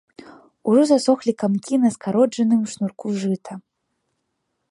Ужо 0.71 0.83
засохлі 0.91 1.33
камкі 1.43 1.75
на 1.83 1.89
скароджаным 1.97 2.61
шнурку 2.73 3.07
жыта. 3.25 3.53